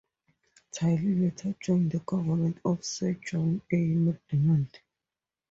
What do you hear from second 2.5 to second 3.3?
of Sir